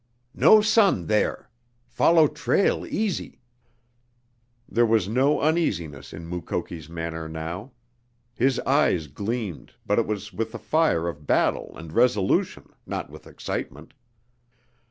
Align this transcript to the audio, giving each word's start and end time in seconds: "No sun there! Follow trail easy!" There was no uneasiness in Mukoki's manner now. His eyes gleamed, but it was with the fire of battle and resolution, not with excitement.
"No 0.33 0.61
sun 0.61 1.05
there! 1.05 1.47
Follow 1.85 2.27
trail 2.27 2.87
easy!" 2.87 3.39
There 4.67 4.83
was 4.87 5.07
no 5.07 5.41
uneasiness 5.41 6.11
in 6.11 6.25
Mukoki's 6.27 6.89
manner 6.89 7.29
now. 7.29 7.73
His 8.33 8.59
eyes 8.61 9.05
gleamed, 9.05 9.73
but 9.85 9.99
it 9.99 10.07
was 10.07 10.33
with 10.33 10.53
the 10.53 10.57
fire 10.57 11.07
of 11.07 11.27
battle 11.27 11.77
and 11.77 11.93
resolution, 11.93 12.73
not 12.87 13.11
with 13.11 13.27
excitement. 13.27 13.93